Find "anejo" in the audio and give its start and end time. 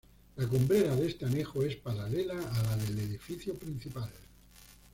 1.27-1.61